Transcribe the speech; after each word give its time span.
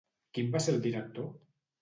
Qui 0.37 0.45
en 0.45 0.49
va 0.55 0.61
ser 0.67 0.73
el 0.75 0.81
director? 0.87 1.31